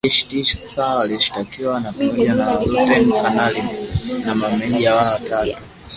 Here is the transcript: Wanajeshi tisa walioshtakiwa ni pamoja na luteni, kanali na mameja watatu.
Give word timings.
Wanajeshi 0.03 0.27
tisa 0.29 0.85
walioshtakiwa 0.95 1.79
ni 1.79 1.91
pamoja 2.09 2.35
na 2.35 2.63
luteni, 2.63 3.11
kanali 3.21 3.63
na 4.25 4.35
mameja 4.35 4.95
watatu. 4.95 5.57